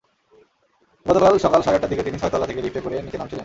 [1.05, 3.39] গতকাল সকাল সাড়ে আটটার দিকে তিনি ছয়তলা থেকে লিফটে করে নিচে নামছিলেন।